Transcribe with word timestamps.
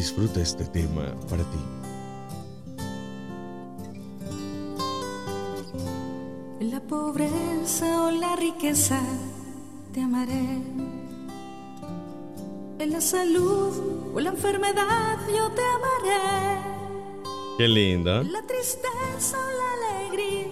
Disfruta 0.00 0.40
este 0.40 0.64
tema 0.64 1.14
para 1.28 1.42
ti. 1.42 1.58
En 6.58 6.70
la 6.70 6.80
pobreza 6.80 8.06
o 8.06 8.10
la 8.10 8.34
riqueza 8.34 8.98
te 9.92 10.00
amaré. 10.00 10.56
En 12.78 12.90
la 12.90 13.02
salud 13.02 14.14
o 14.14 14.20
la 14.20 14.30
enfermedad 14.30 15.18
yo 15.36 15.50
te 15.50 15.60
amaré. 15.60 16.62
Qué 17.58 17.68
lindo. 17.68 18.22
En 18.22 18.32
la 18.32 18.40
tristeza 18.46 19.36
o 19.36 19.50
la 19.60 19.98
alegría. 20.00 20.46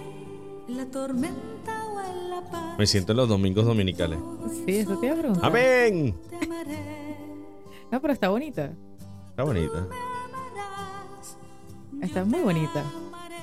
En 0.67 0.77
la 0.77 0.85
tormenta 0.85 1.85
o 1.87 1.99
en 2.01 2.29
la 2.29 2.41
paz. 2.51 2.77
Me 2.77 2.85
siento 2.85 3.13
en 3.13 3.17
los 3.17 3.27
domingos 3.27 3.65
dominicales. 3.65 4.19
Sí, 4.67 4.75
eso 4.77 4.95
te 4.99 5.07
iba 5.07 5.15
a 5.15 5.17
preguntar. 5.17 5.45
¡Amén! 5.45 6.15
Te 6.29 6.45
amaré. 6.45 7.17
No, 7.91 7.99
pero 7.99 8.13
está 8.13 8.29
bonita. 8.29 8.77
Está 9.39 9.45
bonita. 9.45 9.87
Está 12.01 12.25
muy 12.25 12.41
bonita. 12.41 12.83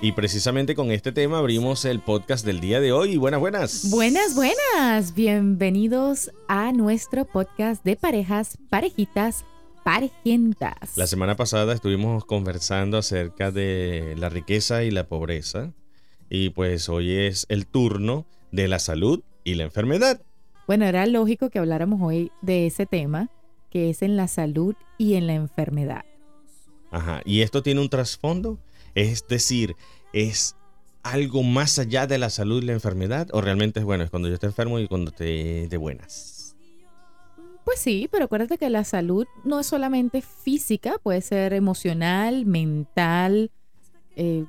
Y 0.02 0.12
precisamente 0.12 0.74
con 0.74 0.90
este 0.90 1.10
tema 1.10 1.38
abrimos 1.38 1.86
el 1.86 2.00
podcast 2.00 2.44
del 2.44 2.60
día 2.60 2.80
de 2.80 2.92
hoy. 2.92 3.16
Buenas, 3.16 3.40
buenas. 3.40 3.90
Buenas, 3.90 4.34
buenas. 4.34 5.14
Bienvenidos 5.14 6.30
a 6.48 6.72
nuestro 6.72 7.24
podcast 7.24 7.82
de 7.82 7.96
parejas, 7.96 8.58
parejitas, 8.68 9.46
parejentas. 9.84 10.98
La 10.98 11.06
semana 11.06 11.34
pasada 11.34 11.72
estuvimos 11.72 12.26
conversando 12.26 12.98
acerca 12.98 13.50
de 13.50 14.16
la 14.18 14.28
riqueza 14.28 14.84
y 14.84 14.90
la 14.90 15.08
pobreza. 15.08 15.72
Y 16.28 16.50
pues 16.50 16.90
hoy 16.90 17.10
es 17.10 17.46
el 17.48 17.66
turno 17.66 18.26
de 18.52 18.68
la 18.68 18.80
salud 18.80 19.22
y 19.44 19.54
la 19.54 19.64
enfermedad. 19.64 20.20
Bueno, 20.66 20.84
era 20.84 21.06
lógico 21.06 21.48
que 21.48 21.58
habláramos 21.58 22.02
hoy 22.02 22.32
de 22.42 22.66
ese 22.66 22.84
tema, 22.84 23.30
que 23.76 23.90
es 23.90 24.00
en 24.00 24.16
la 24.16 24.26
salud 24.26 24.74
y 24.96 25.16
en 25.16 25.26
la 25.26 25.34
enfermedad. 25.34 26.06
Ajá. 26.90 27.20
Y 27.26 27.42
esto 27.42 27.62
tiene 27.62 27.82
un 27.82 27.90
trasfondo. 27.90 28.58
Es 28.94 29.28
decir, 29.28 29.76
es 30.14 30.56
algo 31.02 31.42
más 31.42 31.78
allá 31.78 32.06
de 32.06 32.16
la 32.16 32.30
salud 32.30 32.62
y 32.62 32.64
la 32.64 32.72
enfermedad. 32.72 33.28
O 33.32 33.42
realmente 33.42 33.80
es 33.80 33.84
bueno, 33.84 34.02
es 34.02 34.08
cuando 34.08 34.28
yo 34.28 34.34
estoy 34.34 34.46
enfermo 34.46 34.78
y 34.78 34.88
cuando 34.88 35.10
estoy 35.10 35.66
de 35.66 35.76
buenas. 35.76 36.56
Pues 37.66 37.78
sí, 37.78 38.08
pero 38.10 38.24
acuérdate 38.24 38.56
que 38.56 38.70
la 38.70 38.82
salud 38.82 39.26
no 39.44 39.60
es 39.60 39.66
solamente 39.66 40.22
física, 40.22 40.96
puede 41.02 41.20
ser 41.20 41.52
emocional, 41.52 42.46
mental. 42.46 43.50
eh, 44.14 44.46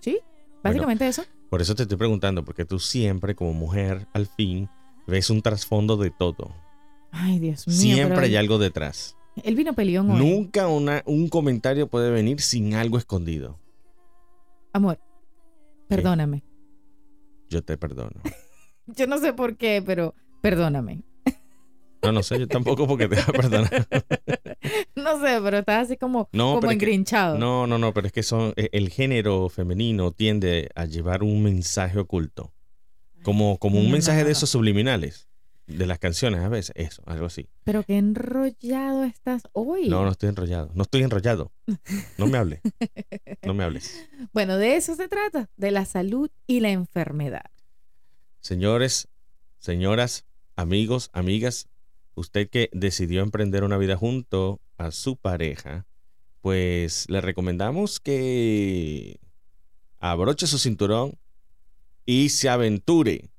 sí, 0.00 0.18
básicamente 0.62 1.08
eso. 1.08 1.24
Por 1.48 1.62
eso 1.62 1.74
te 1.74 1.84
estoy 1.84 1.96
preguntando, 1.96 2.44
porque 2.44 2.66
tú 2.66 2.78
siempre 2.78 3.34
como 3.34 3.54
mujer, 3.54 4.08
al 4.12 4.26
fin, 4.26 4.68
ves 5.06 5.30
un 5.30 5.40
trasfondo 5.40 5.96
de 5.96 6.10
todo. 6.10 6.54
Ay, 7.12 7.38
Dios 7.38 7.68
mío. 7.68 7.76
Siempre 7.76 8.14
pero 8.16 8.26
hay 8.26 8.36
algo 8.36 8.58
detrás. 8.58 9.16
Él 9.44 9.54
vino 9.54 9.74
peleón 9.74 10.10
hoy. 10.10 10.18
Nunca 10.18 10.66
una, 10.66 11.02
un 11.06 11.28
comentario 11.28 11.86
puede 11.88 12.10
venir 12.10 12.40
sin 12.40 12.74
algo 12.74 12.98
escondido. 12.98 13.58
Amor, 14.72 14.98
perdóname. 15.88 16.42
Yo 17.48 17.62
te 17.62 17.76
perdono. 17.76 18.20
Yo 18.86 19.06
no 19.06 19.18
sé 19.18 19.32
por 19.32 19.56
qué, 19.56 19.82
pero 19.84 20.14
perdóname. 20.40 21.02
No, 22.02 22.10
no 22.10 22.24
sé, 22.24 22.36
yo 22.36 22.48
tampoco 22.48 22.88
porque 22.88 23.06
te 23.06 23.14
voy 23.14 23.22
a 23.22 23.26
perdonar. 23.32 23.86
No 24.96 25.20
sé, 25.20 25.38
pero 25.40 25.58
estás 25.58 25.84
así 25.86 25.96
como, 25.96 26.28
No, 26.32 26.46
como 26.48 26.60
pero 26.62 26.72
es 26.72 26.78
que- 26.78 26.84
engrinchado. 26.86 27.38
No, 27.38 27.68
no, 27.68 27.78
no, 27.78 27.94
pero 27.94 28.08
es 28.08 28.12
que 28.12 28.24
son 28.24 28.52
eh, 28.56 28.70
el 28.72 28.88
género 28.90 29.48
femenino 29.48 30.10
tiende 30.10 30.68
a 30.74 30.84
llevar 30.86 31.22
un 31.22 31.44
mensaje 31.44 32.00
oculto. 32.00 32.52
Como, 33.22 33.56
como 33.58 33.78
un 33.78 33.86
No, 33.86 33.92
mensaje 33.92 34.20
no, 34.22 34.26
de 34.26 34.32
esos 34.32 34.50
subliminales. 34.50 35.28
De 35.66 35.86
las 35.86 35.98
canciones 35.98 36.40
a 36.40 36.48
veces. 36.48 36.72
Eso, 36.74 37.02
algo 37.06 37.26
así. 37.26 37.48
Pero 37.64 37.82
qué 37.84 37.96
enrollado 37.96 39.04
estás 39.04 39.42
hoy. 39.52 39.88
No, 39.88 40.04
no 40.04 40.10
estoy 40.10 40.28
enrollado. 40.28 40.70
No 40.74 40.82
estoy 40.82 41.02
enrollado. 41.02 41.52
No 42.18 42.26
me 42.26 42.38
hables. 42.38 42.60
No 43.44 43.54
me 43.54 43.64
hables. 43.64 44.08
Bueno, 44.32 44.56
de 44.56 44.76
eso 44.76 44.94
se 44.94 45.08
trata, 45.08 45.50
de 45.56 45.72
la 45.72 45.84
salud 45.84 46.30
y 46.46 46.60
la 46.60 46.70
enfermedad. 46.70 47.50
Señores, 48.40 49.08
señoras, 49.58 50.26
amigos, 50.54 51.10
amigas, 51.12 51.68
usted 52.14 52.48
que 52.48 52.70
decidió 52.72 53.22
emprender 53.22 53.64
una 53.64 53.78
vida 53.78 53.96
junto 53.96 54.60
a 54.78 54.90
su 54.90 55.16
pareja, 55.16 55.86
pues 56.40 57.08
le 57.08 57.20
recomendamos 57.20 58.00
que 58.00 59.18
abroche 59.98 60.46
su 60.46 60.58
cinturón 60.58 61.18
y 62.04 62.30
se 62.30 62.48
aventure, 62.48 63.30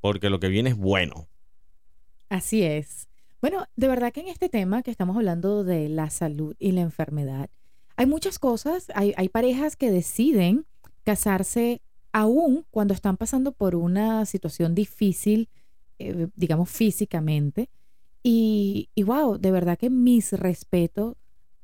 porque 0.00 0.30
lo 0.30 0.40
que 0.40 0.48
viene 0.48 0.70
es 0.70 0.76
bueno. 0.76 1.28
Así 2.30 2.62
es. 2.62 3.08
Bueno, 3.42 3.66
de 3.76 3.88
verdad 3.88 4.12
que 4.12 4.20
en 4.20 4.28
este 4.28 4.48
tema 4.48 4.82
que 4.82 4.90
estamos 4.90 5.16
hablando 5.16 5.64
de 5.64 5.88
la 5.88 6.10
salud 6.10 6.54
y 6.58 6.72
la 6.72 6.80
enfermedad, 6.80 7.50
hay 7.96 8.06
muchas 8.06 8.38
cosas, 8.38 8.86
hay, 8.94 9.28
parejas 9.28 9.76
que 9.76 9.90
deciden 9.90 10.64
casarse 11.04 11.82
aún 12.12 12.64
cuando 12.70 12.94
están 12.94 13.16
pasando 13.16 13.52
por 13.52 13.74
una 13.74 14.24
situación 14.26 14.74
difícil, 14.74 15.48
eh, 15.98 16.28
digamos 16.36 16.70
físicamente. 16.70 17.68
Y, 18.22 18.90
y 18.94 19.02
wow, 19.02 19.36
de 19.36 19.50
verdad 19.50 19.76
que 19.76 19.90
mis 19.90 20.32
respetos 20.32 21.16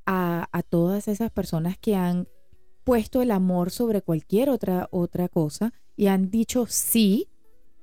a, 0.05 0.49
a 0.51 0.63
todas 0.63 1.07
esas 1.09 1.31
personas 1.31 1.79
que 1.79 1.95
han 1.95 2.27
puesto 2.85 3.23
el 3.23 3.31
amor 3.31 3.71
sobre 3.71 4.03
cualquier 4.03 4.51
otra, 4.51 4.89
otra 4.91 5.29
cosa 5.29 5.73
y 5.97 6.09
han 6.09 6.31
dicho 6.31 6.67
sí 6.67 7.29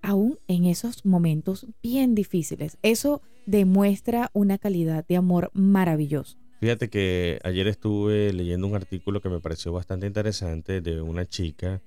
aún 0.03 0.37
en 0.47 0.65
esos 0.65 1.05
momentos 1.05 1.65
bien 1.81 2.13
difíciles. 2.13 2.77
Eso 2.83 3.21
demuestra 3.47 4.29
una 4.33 4.59
calidad 4.59 5.05
de 5.07 5.15
amor 5.15 5.49
maravilloso. 5.53 6.37
Fíjate 6.59 6.89
que 6.89 7.39
ayer 7.43 7.67
estuve 7.67 8.31
leyendo 8.31 8.67
un 8.67 8.75
artículo 8.75 9.19
que 9.21 9.29
me 9.29 9.39
pareció 9.39 9.73
bastante 9.73 10.05
interesante 10.05 10.81
de 10.81 11.01
una 11.01 11.25
chica. 11.25 11.81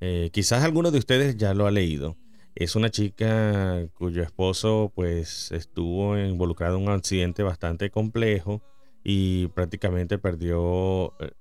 eh, 0.00 0.30
quizás 0.32 0.64
alguno 0.64 0.90
de 0.90 0.98
ustedes 0.98 1.36
ya 1.36 1.54
lo 1.54 1.66
ha 1.66 1.70
leído. 1.70 2.16
Es 2.54 2.76
una 2.76 2.90
chica 2.90 3.86
cuyo 3.94 4.22
esposo 4.22 4.92
pues 4.94 5.52
estuvo 5.52 6.18
involucrado 6.18 6.76
en 6.76 6.84
un 6.84 6.90
accidente 6.90 7.42
bastante 7.42 7.90
complejo 7.90 8.62
y 9.04 9.48
prácticamente 9.48 10.18
perdió 10.18 11.14
eh, 11.20 11.32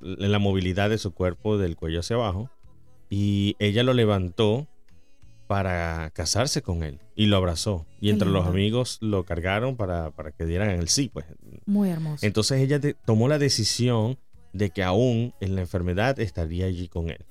la 0.00 0.38
movilidad 0.38 0.90
de 0.90 0.98
su 0.98 1.12
cuerpo 1.12 1.58
del 1.58 1.76
cuello 1.76 2.00
hacia 2.00 2.16
abajo. 2.16 2.50
Y 3.10 3.56
ella 3.58 3.82
lo 3.82 3.94
levantó 3.94 4.68
para 5.52 6.08
casarse 6.14 6.62
con 6.62 6.82
él 6.82 6.98
y 7.14 7.26
lo 7.26 7.36
abrazó. 7.36 7.84
Y 8.00 8.08
entre 8.08 8.30
los 8.30 8.46
amigos 8.46 8.96
lo 9.02 9.24
cargaron 9.26 9.76
para, 9.76 10.10
para 10.10 10.30
que 10.32 10.46
dieran 10.46 10.70
el 10.70 10.88
sí, 10.88 11.10
pues 11.12 11.26
Muy 11.66 11.90
hermoso. 11.90 12.24
entonces 12.24 12.62
ella 12.62 12.78
de- 12.78 12.94
tomó 12.94 13.28
la 13.28 13.38
decisión 13.38 14.16
de 14.54 14.70
que 14.70 14.82
aún 14.82 15.34
en 15.40 15.54
la 15.54 15.60
enfermedad 15.60 16.18
estaría 16.20 16.64
allí 16.64 16.88
con 16.88 17.10
él. 17.10 17.26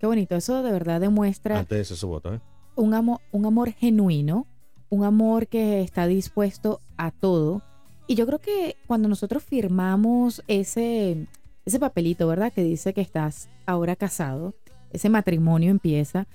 Qué 0.00 0.08
bonito. 0.08 0.34
Eso 0.34 0.64
de 0.64 0.72
verdad 0.72 1.00
demuestra 1.00 1.56
Antes 1.56 1.76
de 1.78 1.82
hacer 1.82 1.96
su 1.96 2.08
voto, 2.08 2.34
¿eh? 2.34 2.40
un, 2.74 2.94
amor, 2.94 3.20
un 3.30 3.46
amor 3.46 3.70
genuino, 3.72 4.48
un 4.88 5.04
amor 5.04 5.46
que 5.46 5.82
está 5.82 6.08
dispuesto 6.08 6.80
a 6.96 7.12
todo. 7.12 7.62
Y 8.08 8.16
yo 8.16 8.26
creo 8.26 8.40
que 8.40 8.74
cuando 8.88 9.08
nosotros 9.08 9.44
firmamos 9.44 10.42
ese, 10.48 11.28
ese 11.64 11.78
papelito, 11.78 12.26
¿verdad? 12.26 12.52
Que 12.52 12.64
dice 12.64 12.92
que 12.92 13.02
estás 13.02 13.48
ahora 13.66 13.94
casado, 13.94 14.56
ese 14.92 15.08
matrimonio 15.08 15.70
empieza, 15.70 16.26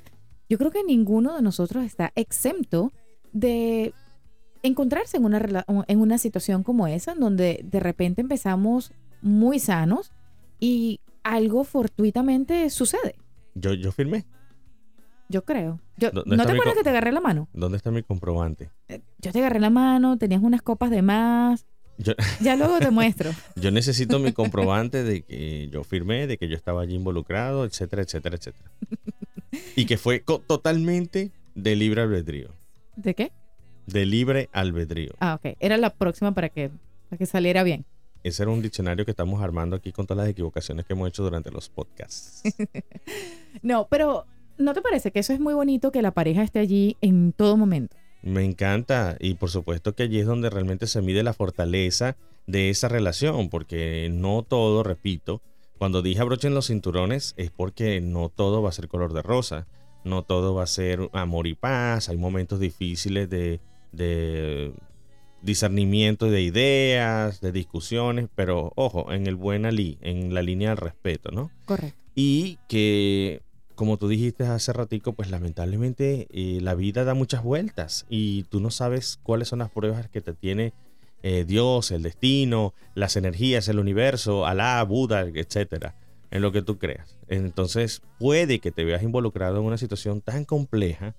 yo 0.50 0.58
creo 0.58 0.72
que 0.72 0.84
ninguno 0.84 1.36
de 1.36 1.42
nosotros 1.42 1.84
está 1.86 2.12
exento 2.16 2.92
de 3.34 3.94
encontrarse 4.64 5.18
en 5.18 5.26
una, 5.26 5.66
en 5.88 6.00
una 6.00 6.18
situación 6.18 6.64
como 6.64 6.88
esa, 6.88 7.12
en 7.14 7.20
donde 7.20 7.62
de 7.64 7.80
repente 7.80 8.22
empezamos 8.22 8.92
muy 9.22 9.60
sanos 9.60 10.12
y 10.60 11.00
algo 11.24 11.64
fortuitamente 11.64 12.70
sucede. 12.70 13.16
Yo, 13.56 13.74
yo 13.74 13.92
firmé. 13.92 14.26
Yo 15.30 15.44
creo. 15.44 15.80
Yo, 15.98 16.12
¿Dónde 16.12 16.38
¿No 16.38 16.46
te 16.46 16.54
acuerdas 16.54 16.76
que 16.76 16.84
te 16.84 16.90
agarré 16.90 17.12
la 17.12 17.20
mano? 17.22 17.50
¿Dónde 17.54 17.78
está 17.78 17.92
mi 17.92 18.02
comprobante? 18.04 18.70
Eh, 18.88 19.02
Yo 19.20 19.32
te 19.32 19.40
agarré 19.40 19.60
la 19.60 19.70
mano, 19.70 20.18
tenías 20.18 20.42
unas 20.42 20.62
copas 20.62 20.90
de 20.90 21.02
más. 21.02 21.66
Yo, 21.98 22.14
Ya 22.42 22.56
luego 22.56 22.80
te 22.80 22.92
muestro. 22.92 23.32
yo 23.56 23.72
necesito 23.72 24.20
mi 24.20 24.32
comprobante 24.32 25.04
de 25.04 25.24
que 25.24 25.68
yo 25.70 25.84
firmé, 25.84 26.28
de 26.28 26.38
que 26.38 26.48
yo 26.48 26.56
estaba 26.56 26.82
allí 26.82 26.96
involucrado, 26.96 27.66
etcétera, 27.66 28.04
etcétera, 28.04 28.38
etcétera. 28.38 28.72
Y 29.76 29.86
que 29.86 29.98
fue 29.98 30.20
totalmente 30.20 31.32
de 31.56 31.76
libre 31.76 32.02
albedrío. 32.02 32.50
¿De 32.96 33.14
qué? 33.14 33.32
De 33.86 34.06
libre 34.06 34.50
albedrío. 34.52 35.14
Ah, 35.20 35.36
ok. 35.36 35.56
Era 35.60 35.78
la 35.78 35.92
próxima 35.92 36.34
para 36.34 36.50
que, 36.50 36.72
para 37.10 37.18
que 37.18 37.26
saliera 37.26 37.64
bien. 37.64 37.86
Ese 38.24 38.44
era 38.44 38.52
un 38.52 38.62
diccionario 38.62 39.06
que 39.06 39.12
estamos 39.12 39.42
armando 39.42 39.76
aquí 39.76 39.92
con 39.92 40.06
todas 40.06 40.24
las 40.24 40.32
equivocaciones 40.32 40.86
que 40.86 40.94
hemos 40.94 41.08
hecho 41.08 41.24
durante 41.24 41.52
los 41.52 41.70
podcasts. 41.70 42.44
No, 43.64 43.88
pero 43.90 44.26
¿no 44.60 44.74
te 44.76 44.82
parece 44.84 45.12
que 45.12 45.20
eso 45.20 45.34
es 45.34 45.40
muy 45.40 45.56
bonito 45.56 45.92
que 45.92 46.04
la 46.04 46.12
pareja 46.12 46.44
esté 46.44 46.60
allí 46.60 46.96
en 47.02 47.34
todo 47.34 47.58
momento? 47.58 47.96
Me 48.22 48.44
encanta 48.44 49.18
y 49.20 49.34
por 49.34 49.50
supuesto 49.50 49.96
que 49.96 50.04
allí 50.04 50.20
es 50.20 50.28
donde 50.28 50.50
realmente 50.52 50.86
se 50.86 51.02
mide 51.02 51.24
la 51.24 51.34
fortaleza 51.34 52.18
de 52.46 52.70
esa 52.70 52.88
relación, 52.88 53.50
porque 53.50 54.10
no 54.12 54.44
todo, 54.44 54.84
repito, 54.84 55.42
cuando 55.78 56.02
dije 56.02 56.22
abrochen 56.22 56.54
los 56.54 56.68
cinturones 56.68 57.34
es 57.38 57.52
porque 57.52 58.02
no 58.02 58.30
todo 58.30 58.62
va 58.62 58.70
a 58.70 58.74
ser 58.74 58.88
color 58.88 59.14
de 59.14 59.22
rosa, 59.22 59.68
no 60.04 60.24
todo 60.24 60.54
va 60.54 60.64
a 60.64 60.68
ser 60.68 61.10
amor 61.14 61.48
y 61.48 61.56
paz, 61.56 62.10
hay 62.10 62.18
momentos 62.18 62.60
difíciles 62.60 63.30
de, 63.30 63.62
de 63.92 64.74
discernimiento 65.42 66.30
de 66.30 66.42
ideas, 66.42 67.42
de 67.42 67.52
discusiones, 67.52 68.28
pero 68.36 68.72
ojo, 68.76 69.12
en 69.12 69.28
el 69.28 69.36
buen 69.36 69.66
ali, 69.66 69.98
en 70.02 70.34
la 70.34 70.42
línea 70.42 70.70
del 70.70 70.78
respeto, 70.78 71.32
¿no? 71.32 71.52
Correcto. 71.66 71.98
Y 72.16 72.58
que, 72.68 73.42
como 73.76 73.98
tú 73.98 74.08
dijiste 74.08 74.46
hace 74.46 74.74
ratico, 74.74 75.14
pues 75.14 75.30
lamentablemente 75.30 76.28
eh, 76.32 76.60
la 76.62 76.74
vida 76.74 77.04
da 77.04 77.14
muchas 77.14 77.44
vueltas 77.44 78.06
y 78.10 78.44
tú 78.44 78.60
no 78.60 78.72
sabes 78.72 79.20
cuáles 79.22 79.50
son 79.50 79.60
las 79.60 79.70
pruebas 79.70 80.10
que 80.10 80.22
te 80.22 80.34
tiene 80.34 80.74
eh, 81.24 81.46
Dios, 81.46 81.92
el 81.92 82.04
destino, 82.04 82.74
las 82.96 83.16
energías, 83.16 83.68
el 83.68 83.80
universo, 83.80 84.46
Alá, 84.46 84.84
Buda, 84.84 85.22
etcétera, 85.22 85.96
en 86.32 86.42
lo 86.42 86.52
que 86.52 86.62
tú 86.62 86.78
creas. 86.78 87.18
Entonces 87.28 88.02
puede 88.20 88.60
que 88.60 88.72
te 88.72 88.84
veas 88.84 89.04
involucrado 89.04 89.60
en 89.60 89.66
una 89.66 89.78
situación 89.78 90.22
tan 90.22 90.46
compleja 90.46 91.16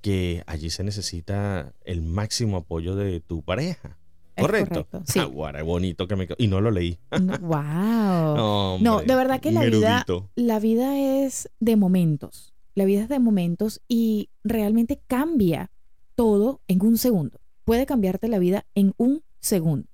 que 0.00 0.42
allí 0.46 0.70
se 0.70 0.84
necesita 0.84 1.72
el 1.84 2.02
máximo 2.02 2.58
apoyo 2.58 2.96
de 2.96 3.20
tu 3.20 3.42
pareja. 3.42 3.98
¿Correcto? 4.36 4.86
correcto, 4.86 5.12
sí. 5.12 5.18
Ah, 5.18 5.26
guara, 5.26 5.62
bonito 5.62 6.08
que 6.08 6.16
me... 6.16 6.26
Y 6.38 6.46
no 6.48 6.60
lo 6.60 6.70
leí. 6.70 6.98
No, 7.20 7.38
wow. 7.40 7.52
No, 7.52 8.78
No, 8.78 8.96
hombre, 8.96 9.06
de 9.06 9.14
verdad 9.14 9.40
que 9.40 9.52
la 9.52 9.64
vida, 9.64 10.06
la 10.34 10.58
vida 10.58 10.98
es 10.98 11.50
de 11.60 11.76
momentos. 11.76 12.52
La 12.74 12.86
vida 12.86 13.02
es 13.02 13.08
de 13.10 13.18
momentos 13.18 13.82
y 13.88 14.30
realmente 14.42 15.00
cambia 15.06 15.70
todo 16.14 16.62
en 16.66 16.82
un 16.82 16.96
segundo. 16.96 17.40
Puede 17.64 17.84
cambiarte 17.84 18.28
la 18.28 18.38
vida 18.38 18.64
en 18.74 18.94
un 18.96 19.22
segundo. 19.42 19.88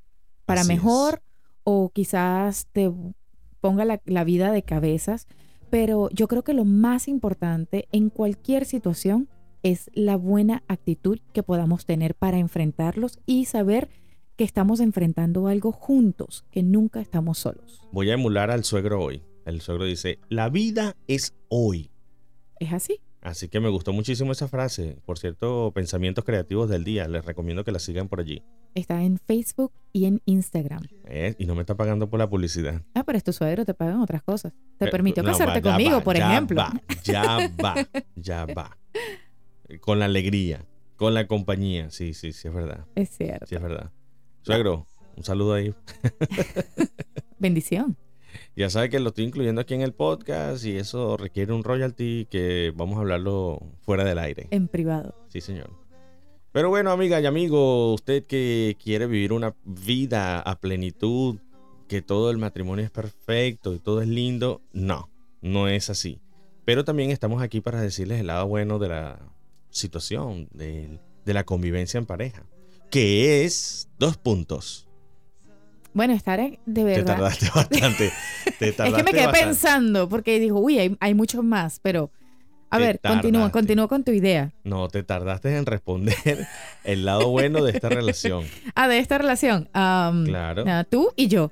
Para 0.45 0.61
Así 0.61 0.73
es. 0.73 0.79
mejor 0.79 1.23
o 1.65 1.91
quizás 1.91 2.69
te 2.73 2.91
ponga 3.61 3.85
la, 3.85 4.01
la 4.05 4.25
vida 4.25 4.53
de 4.53 4.63
cabezas. 4.63 5.27
Pero 5.71 6.09
yo 6.11 6.29
creo 6.29 6.45
que 6.45 6.55
lo 6.55 6.65
más 6.65 7.09
importante 7.09 7.89
en 7.93 8.09
cualquier 8.09 8.65
situación 8.65 9.29
es 9.63 9.91
la 9.93 10.17
buena 10.17 10.63
actitud 10.69 11.19
que 11.33 11.43
podamos 11.43 11.85
tener 11.85 12.15
para 12.15 12.39
enfrentarlos 12.39 13.19
y 13.27 13.45
saber 13.47 13.91
que 14.37 14.45
estamos 14.45 14.81
enfrentando 14.81 15.49
algo 15.49 15.73
juntos, 15.73 16.45
que 16.53 16.63
nunca 16.63 17.01
estamos 17.01 17.39
solos. 17.39 17.83
Voy 17.91 18.11
a 18.11 18.15
emular 18.15 18.51
al 18.51 18.65
suegro 18.65 19.03
hoy. 19.03 19.23
El 19.45 19.61
suegro 19.61 19.85
dice, 19.85 20.21
la 20.29 20.49
vida 20.49 20.95
es 21.09 21.35
hoy. 21.49 21.91
Es 22.61 22.73
así. 22.73 23.01
Así 23.21 23.49
que 23.49 23.59
me 23.59 23.69
gustó 23.69 23.93
muchísimo 23.93 24.31
esa 24.33 24.47
frase. 24.49 24.97
Por 25.05 25.19
cierto, 25.19 25.73
pensamientos 25.75 26.25
creativos 26.25 26.69
del 26.71 26.85
día. 26.85 27.09
Les 27.09 27.25
recomiendo 27.25 27.65
que 27.65 27.73
la 27.73 27.81
sigan 27.81 28.09
por 28.09 28.21
allí. 28.21 28.43
Está 28.75 29.03
en 29.03 29.19
Facebook 29.19 29.73
y 29.93 30.05
en 30.05 30.23
Instagram. 30.25 30.83
¿eh? 31.07 31.35
Y 31.39 31.47
no 31.47 31.55
me 31.57 31.63
está 31.63 31.75
pagando 31.77 32.09
por 32.09 32.21
la 32.21 32.29
publicidad. 32.31 32.83
Ah, 32.95 33.03
pero 33.05 33.19
es 33.19 33.25
tu 33.25 33.33
suegro, 33.33 33.65
te 33.65 33.75
pagan 33.75 34.01
otras 34.01 34.23
cosas. 34.23 34.53
Te 34.79 34.85
Eh, 34.87 34.89
permitió 34.91 35.23
no, 35.25 35.31
casarte 35.33 35.61
va, 35.61 35.71
conmigo, 35.73 35.97
va, 35.99 36.05
por 36.05 36.17
ya 36.17 36.31
ejemplo. 36.31 36.57
va, 36.63 36.81
ya 37.03 37.51
va, 37.65 37.75
ya 38.15 38.47
va. 38.47 38.79
Con 39.81 39.99
la 39.99 40.05
alegría, 40.05 40.65
con 40.97 41.13
la 41.13 41.27
compañía. 41.27 41.91
Sí, 41.91 42.15
sí, 42.15 42.33
sí, 42.33 42.47
es 42.49 42.55
verdad. 42.55 42.87
Es 42.95 43.11
cierto. 43.11 43.47
Sí, 43.47 43.57
es 43.57 43.63
verdad. 43.63 43.91
Suegro, 44.43 44.87
un 45.17 45.25
saludo 45.25 45.55
ahí. 45.55 45.75
Bendición. 47.39 47.97
Ya 48.57 48.71
sabe 48.71 48.91
que 48.91 48.99
lo 49.01 49.11
estoy 49.11 49.25
incluyendo 49.25 49.61
aquí 49.61 49.75
en 49.75 49.83
el 49.83 49.93
podcast 49.93 50.65
y 50.65 50.77
eso 50.77 51.17
requiere 51.17 51.53
un 51.53 51.65
royalty 51.65 52.27
que 52.31 52.73
vamos 52.75 52.97
a 52.97 53.01
hablarlo 53.01 53.61
fuera 53.83 54.05
del 54.05 54.19
aire. 54.19 54.49
En 54.51 54.69
privado. 54.69 55.15
Sí, 55.29 55.41
señor. 55.41 55.71
Pero 56.53 56.71
bueno, 56.71 56.91
amiga 56.91 57.21
y 57.21 57.27
amigo, 57.27 57.93
usted 57.93 58.25
que 58.25 58.77
quiere 58.83 59.07
vivir 59.07 59.33
una 59.33 59.55
vida 59.65 60.41
a 60.41 60.59
plenitud, 60.59 61.37
que 61.89 62.03
todo 62.03 62.31
el 62.31 62.39
matrimonio 62.39 62.85
es 62.85 62.91
perfecto 62.91 63.75
y 63.75 63.79
todo 63.79 64.03
es 64.03 64.09
lindo, 64.09 64.63
no, 64.73 65.11
no 65.41 65.69
es 65.69 65.91
así. 65.91 66.21
Pero 66.65 66.85
también 66.85 67.11
estamos 67.11 67.43
aquí 67.43 67.61
para 67.61 67.81
decirles 67.81 68.21
el 68.21 68.27
lado 68.29 68.47
bueno 68.47 68.79
de 68.79 68.89
la 68.89 69.21
situación, 69.71 70.49
de, 70.53 70.99
de 71.25 71.35
la 71.35 71.45
convivencia 71.45 71.99
en 71.99 72.07
pareja, 72.07 72.45
que 72.91 73.45
es 73.45 73.89
dos 73.99 74.17
puntos. 74.17 74.88
Bueno, 75.95 76.13
estar 76.13 76.39
en- 76.41 76.59
de 76.67 76.75
Te 76.75 76.85
verdad. 76.85 77.15
tardaste 77.17 77.47
bastante. 77.55 78.13
Te 78.59 78.69
Es 78.69 78.75
que 78.77 79.03
me 79.03 79.11
quedé 79.13 79.27
bastante. 79.27 79.41
pensando, 79.45 80.09
porque 80.09 80.39
dijo, 80.39 80.59
uy, 80.61 80.79
hay, 80.79 80.97
hay 81.01 81.15
muchos 81.15 81.43
más, 81.45 81.81
pero. 81.83 82.11
A 82.71 82.77
Te 82.77 82.83
ver, 82.85 83.01
continúa, 83.01 83.41
tardaste. 83.45 83.53
continúa 83.53 83.89
con 83.89 84.05
tu 84.05 84.13
idea. 84.13 84.53
No, 84.65 84.89
te 84.89 85.03
tardaste 85.03 85.57
en 85.57 85.65
responder 85.65 86.15
el 86.85 87.07
lado 87.07 87.29
bueno 87.31 87.65
de 87.65 87.73
esta 87.73 87.89
relación. 87.89 88.45
Ah, 88.75 88.89
de 88.89 88.99
esta 88.99 89.17
relación. 89.17 89.71
Claro. 89.73 90.65
tú 90.91 91.09
y 91.17 91.29
yo. 91.29 91.51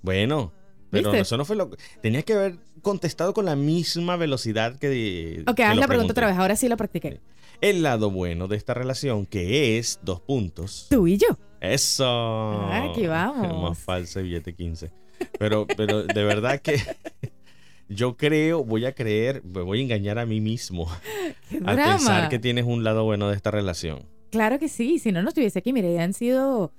Bueno, 0.00 0.52
pero 0.90 1.10
¿Viste? 1.10 1.20
eso 1.20 1.36
no 1.36 1.44
fue 1.44 1.56
lo 1.56 1.68
que... 1.70 1.76
Tenías 2.00 2.24
que 2.24 2.32
haber 2.32 2.56
contestado 2.80 3.34
con 3.34 3.44
la 3.44 3.56
misma 3.56 4.16
velocidad 4.16 4.78
que... 4.78 5.44
Ok, 5.46 5.54
que 5.56 5.64
haz 5.64 5.74
lo 5.74 5.80
la 5.82 5.86
pregunta 5.86 6.12
otra 6.12 6.28
vez. 6.28 6.36
Ahora 6.38 6.56
sí 6.56 6.66
la 6.68 6.76
practiqué. 6.78 7.20
El 7.60 7.82
lado 7.82 8.10
bueno 8.10 8.48
de 8.48 8.56
esta 8.56 8.72
relación, 8.72 9.26
que 9.26 9.76
es 9.78 10.00
dos 10.02 10.20
puntos. 10.22 10.86
Tú 10.88 11.06
y 11.06 11.18
yo. 11.18 11.38
Eso. 11.72 12.68
Aquí 12.70 13.06
vamos. 13.06 13.62
Más 13.70 13.78
falso 13.78 14.22
billete 14.22 14.54
15. 14.54 14.90
Pero, 15.38 15.66
pero 15.66 16.02
de 16.02 16.24
verdad 16.24 16.60
que 16.60 16.76
yo 17.88 18.16
creo, 18.16 18.64
voy 18.64 18.86
a 18.86 18.94
creer, 18.94 19.42
me 19.44 19.62
voy 19.62 19.80
a 19.80 19.82
engañar 19.82 20.18
a 20.18 20.26
mí 20.26 20.40
mismo 20.40 20.88
¡Qué 21.50 21.60
al 21.64 21.76
pensar 21.76 22.28
que 22.28 22.38
tienes 22.38 22.64
un 22.64 22.84
lado 22.84 23.04
bueno 23.04 23.28
de 23.28 23.36
esta 23.36 23.50
relación. 23.50 24.08
Claro 24.30 24.58
que 24.58 24.68
sí. 24.68 24.98
Si 24.98 25.12
no, 25.12 25.22
no 25.22 25.28
estuviese 25.28 25.58
aquí. 25.60 25.72
Mire, 25.72 25.94
ya 25.94 26.02
han 26.02 26.12
sido. 26.12 26.72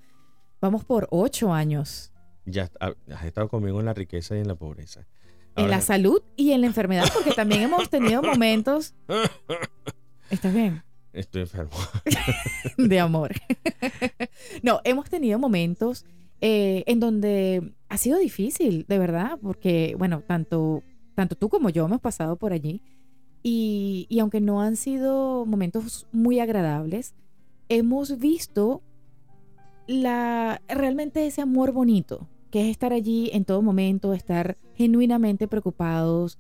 Vamos 0.61 0.83
por 0.83 1.07
ocho 1.11 1.53
años. 1.53 2.11
Ya 2.45 2.69
has 2.79 2.95
has 3.11 3.25
estado 3.25 3.47
conmigo 3.49 3.79
en 3.79 3.85
la 3.85 3.93
riqueza 3.93 4.35
y 4.35 4.39
en 4.39 4.47
la 4.47 4.55
pobreza. 4.55 5.07
en 5.55 5.69
la 5.69 5.81
salud 5.81 6.21
y 6.35 6.51
en 6.51 6.61
la 6.61 6.67
enfermedad, 6.67 7.09
porque 7.13 7.31
también 7.31 7.61
hemos 7.61 7.89
tenido 7.89 8.21
momentos. 8.23 8.93
¿Estás 10.29 10.53
bien? 10.53 10.83
Estoy 11.15 11.44
enfermo. 11.44 11.71
de 12.77 13.00
amor. 13.00 13.31
no, 14.63 14.81
hemos 14.83 15.09
tenido 15.09 15.39
momentos 15.39 16.06
eh, 16.41 16.83
en 16.88 17.00
donde 17.00 17.73
ha 17.88 17.97
sido 17.97 18.19
difícil, 18.19 18.85
de 18.88 19.00
verdad, 19.00 19.39
porque, 19.41 19.95
bueno, 19.97 20.23
tanto, 20.27 20.83
tanto 21.15 21.35
tú 21.35 21.47
como 21.47 21.69
yo 21.69 21.85
hemos 21.85 22.01
pasado 22.01 22.35
por 22.35 22.51
allí. 22.51 22.81
Y, 23.44 24.07
y 24.09 24.19
aunque 24.19 24.41
no 24.41 24.62
han 24.62 24.75
sido 24.75 25.45
momentos 25.45 26.06
muy 26.12 26.39
agradables, 26.39 27.15
hemos 27.69 28.19
visto 28.19 28.81
la, 29.88 30.62
realmente 30.67 31.25
ese 31.25 31.41
amor 31.41 31.71
bonito, 31.71 32.27
que 32.51 32.62
es 32.62 32.67
estar 32.67 32.91
allí 32.91 33.29
en 33.31 33.45
todo 33.45 33.62
momento, 33.62 34.13
estar 34.13 34.57
genuinamente 34.73 35.47
preocupados 35.47 36.39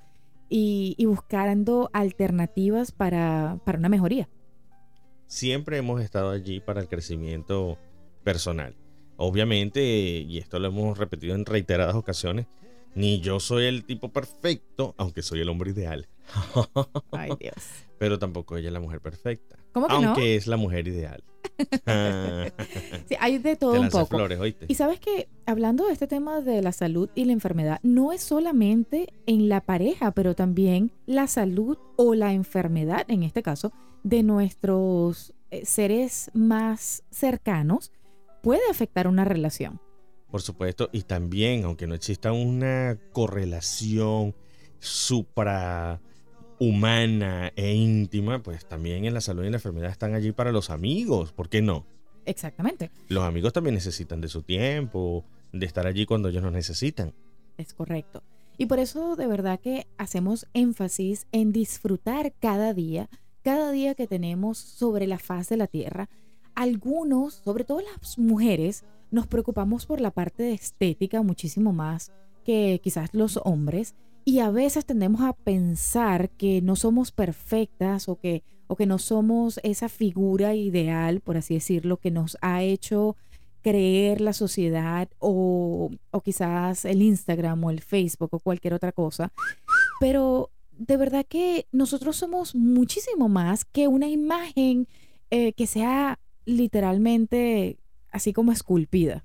y, 0.49 0.95
y 0.97 1.05
buscando 1.05 1.89
alternativas 1.93 2.91
para, 2.91 3.59
para 3.63 3.77
una 3.77 3.89
mejoría. 3.89 4.27
Siempre 5.35 5.75
hemos 5.77 6.01
estado 6.01 6.31
allí 6.31 6.61
para 6.61 6.79
el 6.79 6.87
crecimiento 6.87 7.77
personal. 8.23 8.73
Obviamente, 9.17 9.81
y 9.83 10.37
esto 10.37 10.59
lo 10.59 10.69
hemos 10.69 10.97
repetido 10.97 11.35
en 11.35 11.45
reiteradas 11.45 11.95
ocasiones, 11.95 12.47
ni 12.95 13.19
yo 13.19 13.41
soy 13.41 13.65
el 13.65 13.83
tipo 13.83 14.13
perfecto, 14.13 14.95
aunque 14.97 15.21
soy 15.21 15.41
el 15.41 15.49
hombre 15.49 15.71
ideal. 15.71 16.07
Ay, 17.11 17.31
Dios. 17.37 17.55
Pero 17.99 18.17
tampoco 18.17 18.55
ella 18.55 18.69
es 18.69 18.73
la 18.73 18.79
mujer 18.79 19.01
perfecta. 19.01 19.57
¿Cómo 19.75 19.87
que 19.87 19.99
no? 19.99 20.07
aunque 20.07 20.37
es 20.37 20.47
la 20.47 20.55
mujer 20.55 20.87
ideal. 20.87 21.21
Sí, 23.07 23.15
hay 23.19 23.37
de 23.39 23.57
todo 23.57 23.73
Te 23.73 23.79
un 23.79 23.89
poco. 23.89 24.05
flores, 24.07 24.39
¿oíste? 24.39 24.65
Y 24.69 24.75
sabes 24.75 25.01
que 25.01 25.27
hablando 25.45 25.85
de 25.85 25.91
este 25.91 26.07
tema 26.07 26.39
de 26.39 26.61
la 26.61 26.71
salud 26.71 27.09
y 27.13 27.25
la 27.25 27.33
enfermedad, 27.33 27.79
no 27.83 28.13
es 28.13 28.21
solamente 28.21 29.13
en 29.25 29.49
la 29.49 29.59
pareja, 29.59 30.11
pero 30.11 30.33
también 30.33 30.91
la 31.05 31.27
salud 31.27 31.77
o 31.97 32.15
la 32.15 32.31
enfermedad, 32.31 33.03
en 33.09 33.23
este 33.23 33.43
caso, 33.43 33.73
de 34.03 34.23
nuestros 34.23 35.33
eh, 35.51 35.65
seres 35.65 36.31
más 36.33 37.03
cercanos, 37.09 37.91
puede 38.41 38.61
afectar 38.71 39.07
una 39.09 39.25
relación. 39.25 39.81
Por 40.31 40.41
supuesto, 40.41 40.89
y 40.93 41.01
también, 41.01 41.65
aunque 41.65 41.85
no 41.85 41.95
exista 41.95 42.31
una 42.31 42.97
correlación 43.11 44.35
supra 44.79 45.99
humana 46.59 47.51
e 47.55 47.73
íntima, 47.73 48.41
pues 48.41 48.65
también 48.65 49.05
en 49.05 49.13
la 49.13 49.21
salud 49.21 49.43
y 49.43 49.47
en 49.47 49.51
la 49.51 49.57
enfermedad 49.57 49.91
están 49.91 50.13
allí 50.13 50.31
para 50.31 50.51
los 50.51 50.69
amigos, 50.69 51.31
¿por 51.31 51.49
qué 51.49 51.61
no? 51.61 51.85
Exactamente, 52.25 52.89
Los 53.07 53.23
amigos 53.23 53.53
también 53.53 53.75
necesitan 53.75 54.19
de 54.19 54.27
su 54.29 54.41
tiempo, 54.41 55.23
de 55.53 55.65
estar 55.65 55.85
allí 55.85 56.05
cuando 56.05 56.29
ellos 56.29 56.41
nos 56.41 56.53
necesitan. 56.53 57.13
es 57.57 57.73
correcto. 57.73 58.23
Y 58.57 58.65
por 58.67 58.79
eso 58.79 59.15
de 59.15 59.27
verdad 59.27 59.59
que 59.59 59.85
hacemos 59.97 60.47
énfasis 60.53 61.27
en 61.31 61.51
disfrutar 61.51 62.33
cada 62.39 62.73
día, 62.73 63.09
cada 63.43 63.71
día 63.71 63.95
que 63.95 64.07
tenemos 64.07 64.57
sobre 64.57 65.07
la 65.07 65.19
faz 65.19 65.49
de 65.49 65.57
la 65.57 65.67
tierra. 65.67 66.09
Algunos, 66.55 67.41
sobre 67.43 67.65
todo 67.65 67.81
las 67.81 68.17
mujeres, 68.17 68.85
nos 69.11 69.27
preocupamos 69.27 69.85
por 69.85 69.99
la 70.01 70.11
parte 70.11 70.43
de 70.43 70.53
estética 70.53 71.21
muchísimo 71.21 71.73
más 71.73 72.11
que 72.45 72.79
quizás 72.81 73.09
los 73.13 73.39
hombres 73.43 73.93
y 74.25 74.39
a 74.39 74.49
veces 74.49 74.85
tendemos 74.85 75.21
a 75.21 75.33
pensar 75.33 76.31
que 76.31 76.59
no 76.63 76.75
somos 76.75 77.11
perfectas 77.11 78.09
o 78.09 78.17
que, 78.17 78.43
o 78.65 78.75
que 78.75 78.87
no 78.87 78.97
somos 78.97 79.59
esa 79.61 79.87
figura 79.87 80.55
ideal, 80.55 81.21
por 81.21 81.37
así 81.37 81.53
decirlo, 81.53 81.97
que 81.97 82.09
nos 82.09 82.35
ha 82.41 82.63
hecho 82.63 83.15
creer 83.61 84.21
la 84.21 84.33
sociedad 84.33 85.09
o, 85.19 85.91
o 86.09 86.21
quizás 86.21 86.85
el 86.85 87.03
Instagram 87.03 87.63
o 87.63 87.69
el 87.69 87.81
Facebook 87.81 88.29
o 88.33 88.39
cualquier 88.39 88.73
otra 88.73 88.91
cosa. 88.91 89.31
Pero 89.99 90.49
de 90.71 90.97
verdad 90.97 91.25
que 91.27 91.67
nosotros 91.71 92.17
somos 92.17 92.55
muchísimo 92.55 93.29
más 93.29 93.63
que 93.63 93.87
una 93.87 94.07
imagen 94.07 94.87
eh, 95.29 95.53
que 95.53 95.67
sea 95.67 96.19
literalmente 96.45 97.77
así 98.11 98.33
como 98.33 98.51
esculpida. 98.51 99.23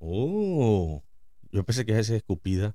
Oh, 0.00 1.02
yo 1.50 1.62
pensé 1.64 1.84
que 1.84 1.98
es 1.98 2.08
escupida. 2.08 2.74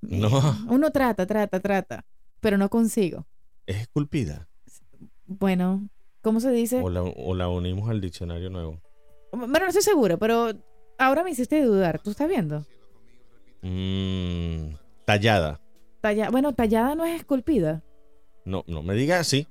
No. 0.00 0.28
Uno 0.68 0.90
trata, 0.90 1.26
trata, 1.26 1.60
trata, 1.60 2.04
pero 2.40 2.58
no 2.58 2.68
consigo. 2.68 3.26
¿Es 3.66 3.76
esculpida? 3.82 4.48
Bueno, 5.26 5.88
¿cómo 6.20 6.40
se 6.40 6.50
dice? 6.50 6.80
O 6.80 6.90
la, 6.90 7.02
o 7.02 7.34
la 7.34 7.48
unimos 7.48 7.88
al 7.88 8.00
diccionario 8.00 8.50
nuevo. 8.50 8.80
Bueno, 9.32 9.60
no 9.60 9.66
estoy 9.68 9.82
seguro, 9.82 10.18
pero 10.18 10.52
ahora 10.98 11.24
me 11.24 11.30
hiciste 11.30 11.62
dudar. 11.62 12.00
¿Tú 12.00 12.10
estás 12.10 12.28
viendo? 12.28 12.66
Mm, 13.62 14.74
tallada. 15.06 15.60
Talla- 16.02 16.30
bueno, 16.30 16.52
tallada 16.52 16.94
no 16.94 17.04
es 17.04 17.14
esculpida. 17.20 17.82
No, 18.44 18.64
no 18.66 18.82
me 18.82 18.94
digas 18.94 19.20
así. 19.20 19.46